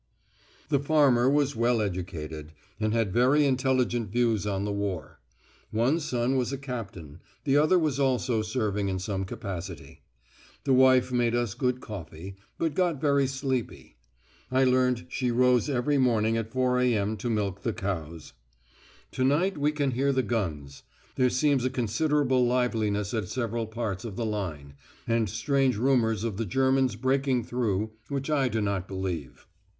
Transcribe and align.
The 0.69 0.79
farmer 0.79 1.29
was 1.29 1.55
well 1.55 1.79
educated, 1.79 2.53
and 2.79 2.91
had 2.91 3.13
very 3.13 3.45
intelligent 3.45 4.09
views 4.09 4.47
on 4.47 4.65
the 4.65 4.71
war; 4.71 5.19
one 5.69 5.99
son 5.99 6.37
was 6.37 6.51
a 6.51 6.57
captain; 6.57 7.19
the 7.43 7.55
other 7.57 7.77
was 7.77 7.99
also 7.99 8.41
serving 8.41 8.89
in 8.89 8.97
some 8.97 9.25
capacity. 9.25 10.01
The 10.63 10.73
wife 10.73 11.11
made 11.11 11.35
us 11.35 11.53
good 11.53 11.81
coffee, 11.81 12.35
but 12.57 12.73
got 12.73 12.99
very 12.99 13.27
sleepy. 13.27 13.95
I 14.49 14.63
learnt 14.63 15.05
she 15.07 15.29
rose 15.29 15.69
every 15.69 15.99
morning 15.99 16.35
at 16.35 16.51
4.0 16.51 16.83
a.m. 16.83 17.17
to 17.17 17.29
milk 17.29 17.61
the 17.61 17.71
cows. 17.71 18.33
To 19.11 19.23
night 19.23 19.55
we 19.55 19.71
can 19.71 19.91
hear 19.91 20.11
the 20.11 20.23
guns. 20.23 20.81
There 21.15 21.29
seems 21.29 21.63
a 21.63 21.69
considerable 21.69 22.43
liveliness 22.47 23.13
at 23.13 23.29
several 23.29 23.67
parts 23.67 24.03
of 24.03 24.15
the 24.15 24.25
line, 24.25 24.73
and 25.07 25.29
strange 25.29 25.75
rumours 25.77 26.23
of 26.23 26.37
the 26.37 26.45
Germans 26.47 26.95
breaking 26.95 27.43
through, 27.43 27.91
which 28.09 28.31
I 28.31 28.47
do 28.47 28.61
not 28.61 28.87
believe. 28.87 29.45